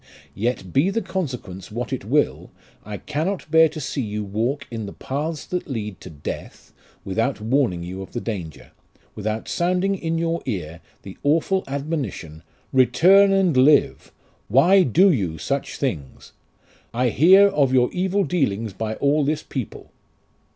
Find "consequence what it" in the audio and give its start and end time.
1.03-2.03